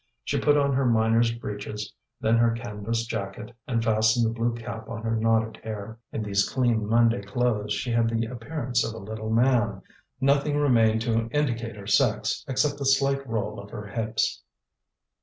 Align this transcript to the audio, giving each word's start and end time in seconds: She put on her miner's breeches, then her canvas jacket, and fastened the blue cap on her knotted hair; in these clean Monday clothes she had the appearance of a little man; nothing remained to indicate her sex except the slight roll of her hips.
She 0.23 0.39
put 0.39 0.57
on 0.57 0.73
her 0.73 0.85
miner's 0.87 1.31
breeches, 1.31 1.93
then 2.19 2.35
her 2.37 2.53
canvas 2.53 3.05
jacket, 3.05 3.51
and 3.67 3.83
fastened 3.83 4.25
the 4.25 4.33
blue 4.33 4.55
cap 4.55 4.89
on 4.89 5.03
her 5.03 5.15
knotted 5.15 5.57
hair; 5.57 5.99
in 6.11 6.23
these 6.23 6.49
clean 6.49 6.87
Monday 6.87 7.21
clothes 7.21 7.71
she 7.75 7.91
had 7.91 8.09
the 8.09 8.25
appearance 8.25 8.83
of 8.83 8.95
a 8.95 8.97
little 8.97 9.29
man; 9.29 9.83
nothing 10.19 10.57
remained 10.57 11.01
to 11.03 11.29
indicate 11.29 11.75
her 11.75 11.85
sex 11.85 12.43
except 12.47 12.79
the 12.79 12.85
slight 12.87 13.27
roll 13.29 13.59
of 13.59 13.69
her 13.69 13.85
hips. 13.85 14.41